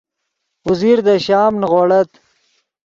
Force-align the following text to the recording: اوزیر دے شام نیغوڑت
اوزیر 0.65 0.99
دے 1.05 1.15
شام 1.25 1.53
نیغوڑت 1.61 2.09